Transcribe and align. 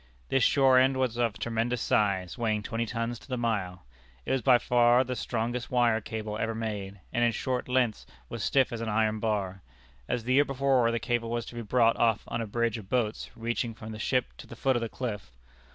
This 0.29 0.43
shore 0.43 0.79
end 0.79 0.97
was 0.97 1.15
of 1.17 1.37
tremendous 1.37 1.79
size, 1.79 2.35
weighing 2.35 2.63
twenty 2.63 2.87
tons 2.87 3.19
to 3.19 3.27
the 3.27 3.37
mile. 3.37 3.85
It 4.25 4.31
was 4.31 4.41
by 4.41 4.57
far 4.57 5.03
the 5.03 5.15
strongest 5.15 5.69
wire 5.69 6.01
cable 6.01 6.39
ever 6.39 6.55
made, 6.55 6.99
and 7.13 7.23
in 7.23 7.31
short 7.33 7.67
lengths 7.69 8.07
was 8.27 8.43
stiff 8.43 8.73
as 8.73 8.81
an 8.81 8.89
iron 8.89 9.19
bar. 9.19 9.61
As 10.09 10.23
the 10.23 10.33
year 10.33 10.43
before, 10.45 10.89
the 10.89 10.97
cable 10.97 11.29
was 11.29 11.45
to 11.45 11.53
be 11.53 11.61
brought 11.61 11.97
off 11.97 12.23
on 12.27 12.41
a 12.41 12.47
bridge 12.47 12.79
of 12.79 12.89
boats 12.89 13.29
reaching 13.35 13.75
from 13.75 13.91
the 13.91 13.99
ship 13.99 14.35
to 14.37 14.47
the 14.47 14.55
foot 14.55 14.75
of 14.75 14.81
the 14.81 14.89
cliff. 14.89 15.31